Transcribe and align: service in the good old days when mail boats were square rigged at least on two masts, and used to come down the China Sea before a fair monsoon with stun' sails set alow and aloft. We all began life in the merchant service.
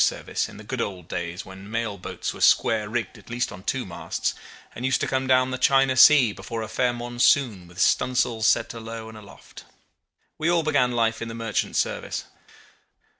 service 0.03 0.49
in 0.49 0.57
the 0.57 0.63
good 0.63 0.81
old 0.81 1.07
days 1.07 1.45
when 1.45 1.69
mail 1.69 1.95
boats 1.95 2.33
were 2.33 2.41
square 2.41 2.89
rigged 2.89 3.19
at 3.19 3.29
least 3.29 3.51
on 3.51 3.61
two 3.61 3.85
masts, 3.85 4.33
and 4.73 4.83
used 4.83 4.99
to 4.99 5.05
come 5.05 5.27
down 5.27 5.51
the 5.51 5.59
China 5.59 5.95
Sea 5.95 6.33
before 6.33 6.63
a 6.63 6.67
fair 6.67 6.91
monsoon 6.91 7.67
with 7.67 7.79
stun' 7.79 8.15
sails 8.15 8.47
set 8.47 8.73
alow 8.73 9.09
and 9.09 9.17
aloft. 9.19 9.63
We 10.39 10.49
all 10.49 10.63
began 10.63 10.91
life 10.93 11.21
in 11.21 11.27
the 11.27 11.35
merchant 11.35 11.75
service. 11.75 12.23